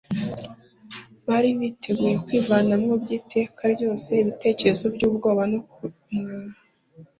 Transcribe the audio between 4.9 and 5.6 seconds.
by'ubwoba no